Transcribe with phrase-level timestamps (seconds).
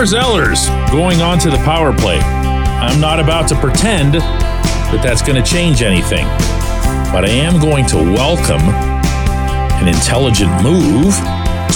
[0.00, 2.16] Lars Eller's going on to the power play.
[2.16, 6.24] I'm not about to pretend that that's going to change anything,
[7.12, 11.14] but I am going to welcome an intelligent move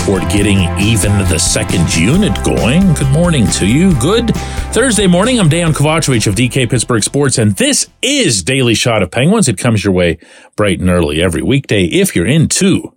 [0.06, 2.94] toward getting even the second unit going.
[2.94, 3.94] Good morning to you.
[4.00, 4.34] Good
[4.72, 5.38] Thursday morning.
[5.38, 9.48] I'm Dejan Kovacevic of DK Pittsburgh Sports, and this is Daily Shot of Penguins.
[9.48, 10.16] It comes your way
[10.56, 11.84] bright and early every weekday.
[11.84, 12.96] If you're into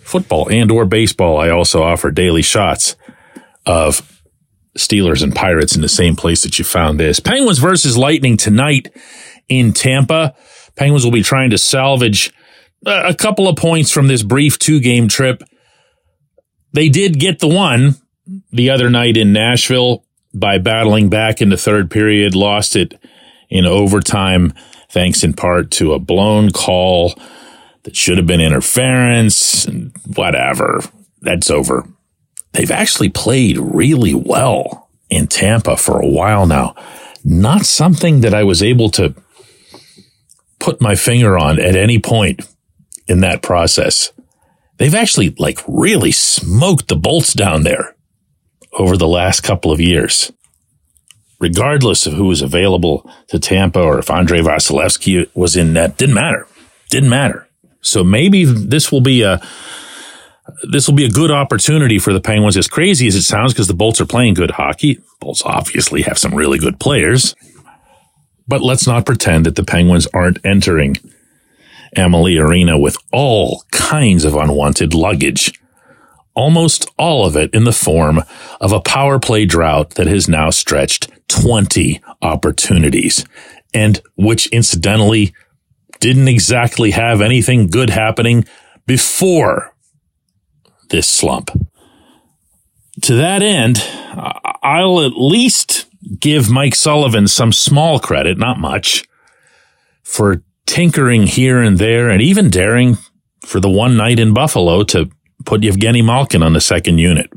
[0.00, 2.96] football and or baseball, I also offer daily shots
[3.66, 4.13] of
[4.78, 7.20] Steelers and Pirates in the same place that you found this.
[7.20, 8.94] Penguins versus Lightning tonight
[9.48, 10.34] in Tampa.
[10.76, 12.32] Penguins will be trying to salvage
[12.86, 15.42] a couple of points from this brief two game trip
[16.74, 17.94] they did get the one
[18.50, 23.00] the other night in Nashville by battling back in the third period, lost it
[23.48, 24.52] in overtime,
[24.90, 27.14] thanks in part to a blown call
[27.84, 30.80] that should have been interference and whatever.
[31.20, 31.88] That's over.
[32.54, 36.74] They've actually played really well in Tampa for a while now.
[37.22, 39.14] Not something that I was able to
[40.58, 42.40] put my finger on at any point
[43.06, 44.12] in that process
[44.78, 47.94] they've actually like really smoked the bolts down there
[48.72, 50.32] over the last couple of years.
[51.40, 56.14] Regardless of who was available to Tampa or if Andrei Vasilevskiy was in net, didn't
[56.14, 56.46] matter.
[56.90, 57.48] Didn't matter.
[57.80, 59.42] So maybe this will be a
[60.62, 63.68] this will be a good opportunity for the Penguins, as crazy as it sounds, because
[63.68, 65.00] the Bolts are playing good hockey.
[65.20, 67.34] Bolts obviously have some really good players.
[68.46, 70.96] But let's not pretend that the Penguins aren't entering
[71.96, 75.52] Amalie Arena with all kinds of unwanted luggage.
[76.34, 78.22] Almost all of it in the form
[78.60, 83.24] of a power play drought that has now stretched 20 opportunities
[83.72, 85.32] and which incidentally
[86.00, 88.44] didn't exactly have anything good happening
[88.86, 89.73] before
[90.90, 91.50] this slump.
[93.02, 93.82] To that end,
[94.62, 95.86] I'll at least
[96.20, 99.04] give Mike Sullivan some small credit, not much,
[100.02, 102.98] for tinkering here and there and even daring
[103.40, 105.10] for the one night in Buffalo to
[105.44, 107.30] put Evgeny Malkin on the second unit.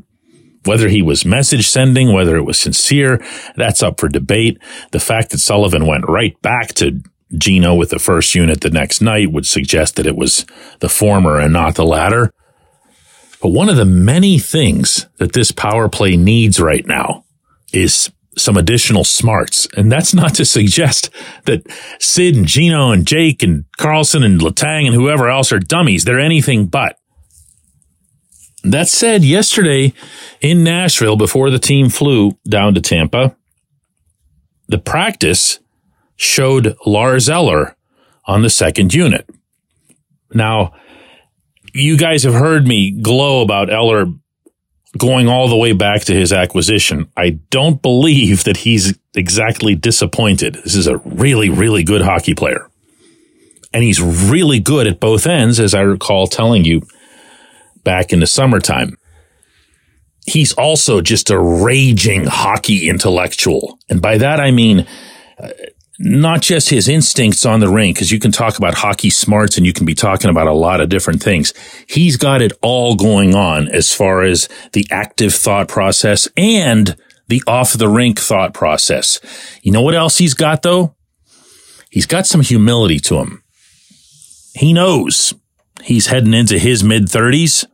[0.64, 3.22] Whether he was message sending, whether it was sincere,
[3.56, 4.58] that's up for debate.
[4.92, 7.00] The fact that Sullivan went right back to
[7.36, 10.46] Gino with the first unit the next night would suggest that it was
[10.80, 12.32] the former and not the latter.
[13.40, 17.24] But one of the many things that this power play needs right now
[17.72, 19.68] is some additional smarts.
[19.76, 21.10] And that's not to suggest
[21.44, 21.66] that
[22.00, 26.04] Sid and Gino and Jake and Karlsson and Letang and whoever else are dummies.
[26.04, 26.96] They're anything but.
[28.64, 29.92] That said, yesterday
[30.40, 33.36] in Nashville, before the team flew down to Tampa,
[34.66, 35.60] the practice
[36.16, 37.76] showed Lars Eller
[38.26, 39.28] on the second unit.
[40.34, 40.74] Now,
[41.78, 44.06] you guys have heard me glow about Eller
[44.96, 50.54] going all the way back to his acquisition, I don't believe that he's exactly disappointed.
[50.64, 52.68] This is a really, really good hockey player.
[53.72, 56.82] And he's really good at both ends, as I recall telling you
[57.84, 58.96] back in the summertime.
[60.26, 63.78] He's also just a raging hockey intellectual.
[63.88, 64.86] And by that, I mean,
[65.98, 69.66] not just his instincts on the rink, because you can talk about hockey smarts and
[69.66, 71.52] you can be talking about a lot of different things.
[71.88, 77.42] He's got it all going on as far as the active thought process and the
[77.46, 79.20] off the rink thought process.
[79.62, 80.94] You know what else he's got though?
[81.90, 83.42] He's got some humility to him.
[84.54, 85.34] He knows
[85.82, 87.64] he's heading into his mid thirties.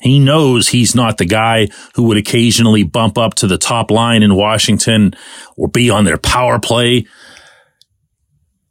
[0.00, 4.22] He knows he's not the guy who would occasionally bump up to the top line
[4.22, 5.14] in Washington
[5.56, 7.06] or be on their power play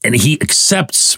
[0.06, 1.18] and he accepts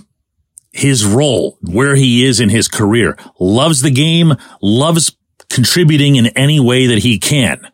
[0.72, 5.16] his role where he is in his career, loves the game, loves
[5.50, 7.68] contributing in any way that he can.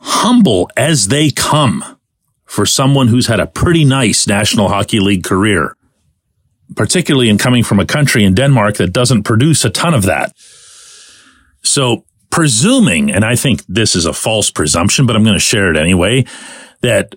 [0.00, 1.98] Humble as they come
[2.44, 5.76] for someone who's had a pretty nice National Hockey League career,
[6.76, 10.34] particularly in coming from a country in Denmark that doesn't produce a ton of that.
[11.62, 15.70] So presuming, and I think this is a false presumption, but I'm going to share
[15.70, 16.26] it anyway,
[16.82, 17.14] that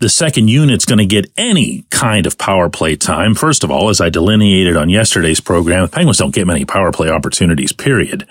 [0.00, 3.34] the second unit's going to get any kind of power play time.
[3.34, 6.90] First of all, as I delineated on yesterday's program, the Penguins don't get many power
[6.90, 8.26] play opportunities, period.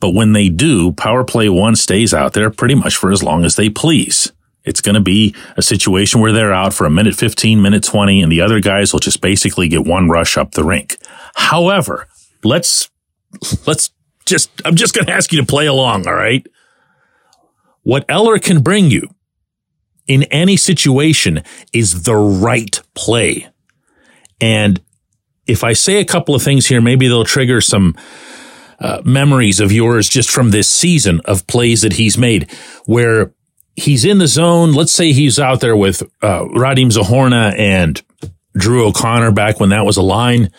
[0.00, 3.44] But when they do, power play one stays out there pretty much for as long
[3.44, 4.32] as they please.
[4.64, 8.22] It's going to be a situation where they're out for a minute 15, minute 20,
[8.22, 10.96] and the other guys will just basically get one rush up the rink.
[11.34, 12.08] However,
[12.42, 12.88] let's,
[13.66, 13.90] let's
[14.24, 16.06] just, I'm just going to ask you to play along.
[16.06, 16.46] All right.
[17.82, 19.10] What Eller can bring you
[20.06, 21.42] in any situation
[21.72, 23.48] is the right play.
[24.40, 24.80] And
[25.46, 27.96] if I say a couple of things here, maybe they'll trigger some
[28.78, 32.50] uh, memories of yours just from this season of plays that he's made
[32.86, 33.32] where
[33.76, 34.72] he's in the zone.
[34.72, 38.00] Let's say he's out there with uh, Radim Zohorna and
[38.56, 40.50] Drew O'Connor back when that was a line.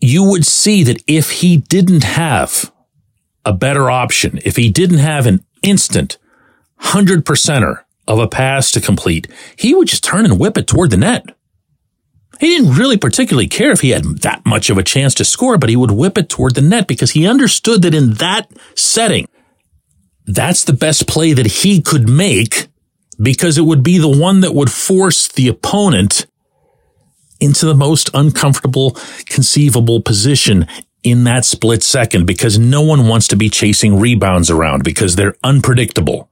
[0.00, 2.72] You would see that if he didn't have
[3.44, 6.18] a better option, if he didn't have an instant
[6.76, 10.90] hundred percenter of a pass to complete, he would just turn and whip it toward
[10.90, 11.24] the net.
[12.40, 15.56] He didn't really particularly care if he had that much of a chance to score,
[15.56, 19.26] but he would whip it toward the net because he understood that in that setting,
[20.26, 22.68] that's the best play that he could make
[23.22, 26.26] because it would be the one that would force the opponent
[27.40, 30.66] into the most uncomfortable conceivable position
[31.02, 35.36] in that split second because no one wants to be chasing rebounds around because they're
[35.44, 36.30] unpredictable.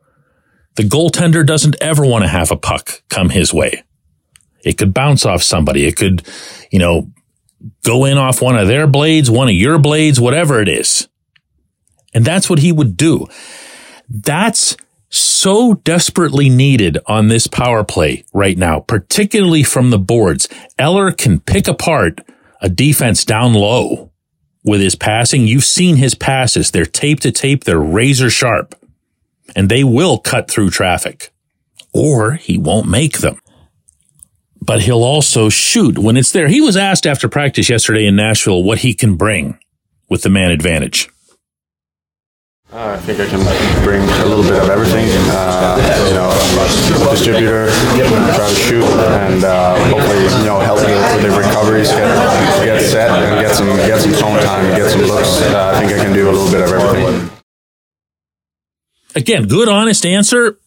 [0.76, 3.84] The goaltender doesn't ever want to have a puck come his way.
[4.64, 5.86] It could bounce off somebody.
[5.86, 6.26] It could,
[6.70, 7.10] you know,
[7.84, 11.08] go in off one of their blades, one of your blades, whatever it is.
[12.14, 13.26] And that's what he would do.
[14.08, 14.76] That's
[15.08, 20.48] so desperately needed on this power play right now, particularly from the boards.
[20.78, 22.20] Eller can pick apart
[22.62, 24.10] a defense down low
[24.64, 25.46] with his passing.
[25.46, 26.70] You've seen his passes.
[26.70, 27.64] They're tape to tape.
[27.64, 28.74] They're razor sharp
[29.54, 31.32] and they will cut through traffic
[31.92, 33.38] or he won't make them.
[34.60, 36.48] But he'll also shoot when it's there.
[36.48, 39.58] He was asked after practice yesterday in Nashville what he can bring
[40.08, 41.08] with the man advantage.
[42.72, 43.44] Uh, I think I can
[43.84, 45.04] bring a little bit of everything.
[45.28, 45.76] Uh,
[46.08, 46.32] you know,
[47.10, 48.84] distributor, try to shoot,
[49.28, 52.08] and uh, hopefully, you know, help with the recoveries, get,
[52.64, 55.42] get set, and get some get some phone time, get some looks.
[55.42, 57.30] Uh, I think I can do a little bit of everything.
[59.14, 60.58] Again, good, honest answer.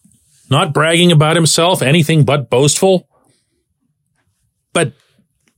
[0.48, 3.08] Not bragging about himself, anything but boastful.
[4.72, 4.92] But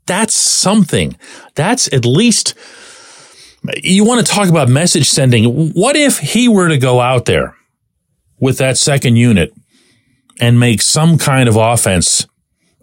[0.07, 1.17] that's something.
[1.55, 2.55] That's at least
[3.83, 5.73] you want to talk about message sending.
[5.73, 7.55] What if he were to go out there
[8.41, 9.53] with that second unit
[10.41, 12.27] and make some kind of offense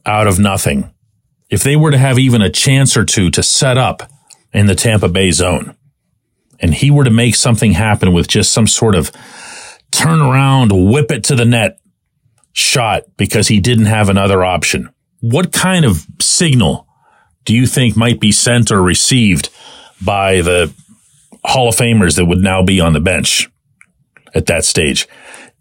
[0.06, 0.92] out of nothing?
[1.50, 4.04] If they were to have even a chance or two to set up
[4.54, 5.76] in the Tampa Bay zone
[6.60, 9.12] and he were to make something happen with just some sort of
[9.98, 11.80] turn around, whip it to the net
[12.54, 14.90] shot because he didn't have another option.
[15.22, 16.88] What kind of signal
[17.46, 19.50] do you think might be sent or received
[20.04, 20.74] by the
[21.46, 23.50] Hall of Famers that would now be on the bench
[24.34, 25.08] at that stage.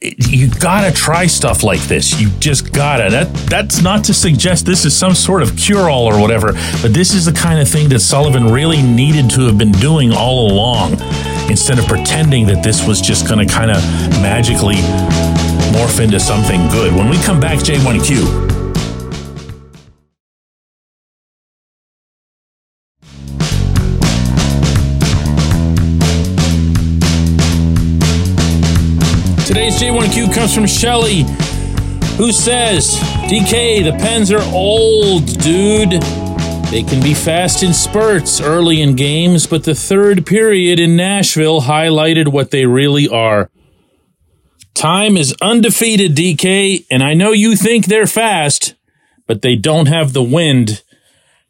[0.01, 2.21] You gotta try stuff like this.
[2.21, 3.11] You just gotta.
[3.11, 6.53] That that's not to suggest this is some sort of cure-all or whatever,
[6.83, 10.13] but this is the kind of thing that Sullivan really needed to have been doing
[10.13, 10.97] all along,
[11.49, 13.77] instead of pretending that this was just gonna kind of
[14.23, 14.77] magically
[15.75, 16.95] morph into something good.
[16.95, 18.53] When we come back, J1Q.
[29.47, 31.23] Today's J1Q comes from Shelly,
[32.17, 32.99] who says,
[33.29, 36.03] DK, the pens are old, dude.
[36.75, 41.61] They can be fast in spurts early in games, but the third period in Nashville
[41.61, 43.49] highlighted what they really are.
[44.75, 48.75] Time is undefeated, DK, and I know you think they're fast,
[49.29, 50.83] but they don't have the wind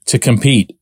[0.09, 0.79] to compete.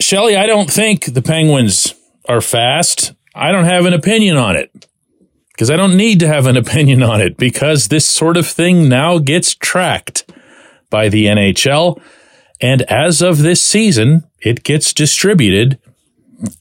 [0.00, 1.94] Shelly, I don't think the Penguins
[2.28, 3.12] are fast.
[3.32, 4.88] I don't have an opinion on it
[5.52, 8.88] because I don't need to have an opinion on it because this sort of thing
[8.88, 10.28] now gets tracked
[10.90, 12.02] by the NHL.
[12.60, 15.78] And as of this season, it gets distributed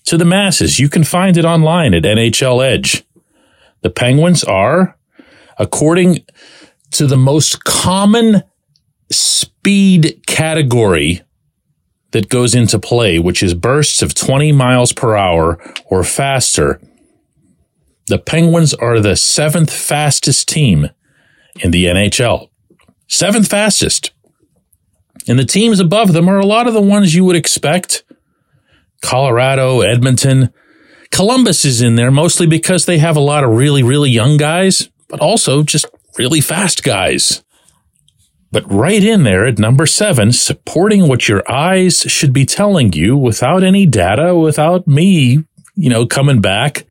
[0.06, 0.80] to the masses.
[0.80, 3.04] You can find it online at NHL Edge.
[3.82, 4.98] The Penguins are,
[5.58, 6.26] according
[6.92, 8.44] to the most common
[9.12, 11.22] speed category
[12.12, 16.80] that goes into play, which is bursts of 20 miles per hour or faster,
[18.08, 20.90] the Penguins are the seventh fastest team
[21.60, 22.50] in the NHL.
[23.08, 24.12] Seventh fastest.
[25.28, 28.04] And the teams above them are a lot of the ones you would expect.
[29.02, 30.54] Colorado, Edmonton.
[31.12, 34.90] Columbus is in there mostly because they have a lot of really, really young guys,
[35.08, 35.86] but also just
[36.18, 37.44] really fast guys.
[38.52, 43.18] But right in there at number seven, supporting what your eyes should be telling you
[43.18, 45.44] without any data, without me,
[45.76, 46.86] you know, coming back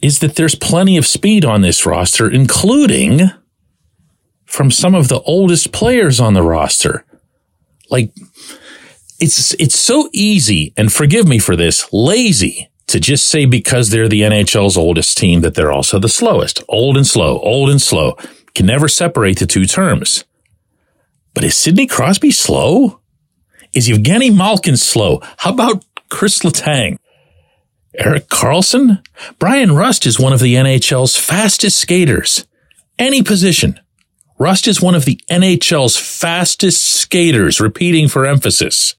[0.00, 3.30] is that there's plenty of speed on this roster, including
[4.44, 7.04] from some of the oldest players on the roster.
[7.94, 8.10] Like
[9.20, 14.08] it's it's so easy, and forgive me for this, lazy to just say because they're
[14.08, 16.60] the NHL's oldest team that they're also the slowest.
[16.68, 18.16] Old and slow, old and slow.
[18.56, 20.24] Can never separate the two terms.
[21.34, 22.98] But is Sidney Crosby slow?
[23.72, 25.20] Is Evgeny Malkin slow?
[25.38, 26.96] How about Chris Letang?
[27.96, 29.04] Erik Karlsson?
[29.38, 32.44] Bryan Rust is one of the NHL's fastest skaters.
[32.98, 33.78] Any position.
[34.38, 38.96] Rust is one of the NHL's fastest skaters, repeating for emphasis.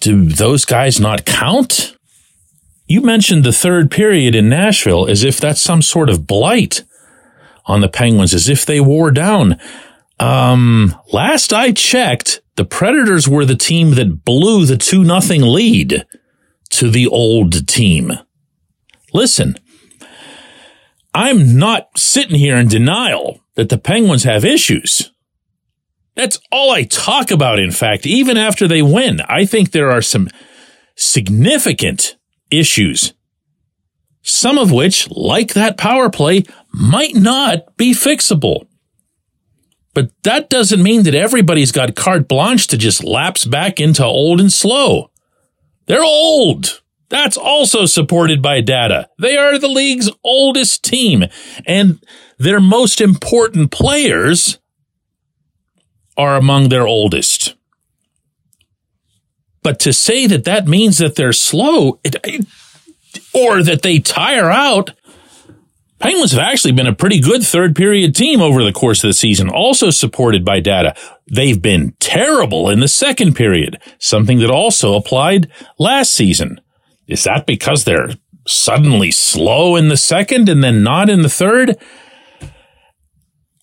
[0.00, 1.96] Do those guys not count?
[2.86, 6.82] You mentioned the third period in Nashville as if that's some sort of blight
[7.66, 9.58] on the Penguins, as if they wore down.
[10.18, 16.06] Um, last I checked, the Predators were the team that blew the 2 nothing lead
[16.70, 18.12] to the old team.
[19.12, 19.56] Listen,
[21.14, 25.12] I'm not sitting here in denial that the Penguins have issues.
[26.14, 29.20] That's all I talk about, in fact, even after they win.
[29.22, 30.28] I think there are some
[30.94, 32.16] significant
[32.50, 33.14] issues,
[34.22, 38.66] some of which, like that power play, might not be fixable.
[39.94, 44.40] But that doesn't mean that everybody's got carte blanche to just lapse back into old
[44.40, 45.10] and slow.
[45.86, 46.81] They're old.
[47.12, 49.06] That's also supported by data.
[49.18, 51.24] They are the league's oldest team
[51.66, 52.02] and
[52.38, 54.58] their most important players
[56.16, 57.54] are among their oldest.
[59.62, 62.16] But to say that that means that they're slow it,
[63.34, 64.92] or that they tire out,
[65.98, 69.14] Penguins have actually been a pretty good third period team over the course of the
[69.14, 70.96] season, also supported by data.
[71.30, 76.58] They've been terrible in the second period, something that also applied last season.
[77.06, 78.10] Is that because they're
[78.46, 81.76] suddenly slow in the second and then not in the third?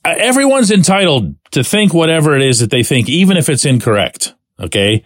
[0.06, 4.34] Uh, everyone's entitled to think whatever it is that they think, even if it's incorrect.
[4.60, 5.04] Okay.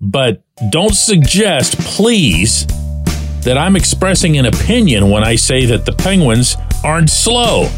[0.00, 2.66] But don't suggest, please,
[3.44, 7.68] that I'm expressing an opinion when I say that the Penguins aren't slow.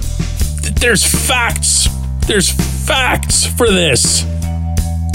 [0.80, 1.88] There's facts.
[2.26, 2.50] There's
[2.86, 4.24] facts for this.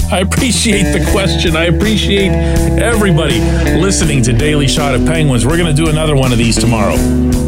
[0.12, 1.54] I appreciate the question.
[1.54, 3.40] I appreciate everybody
[3.78, 5.44] listening to Daily Shot of Penguins.
[5.44, 7.47] We're going to do another one of these tomorrow.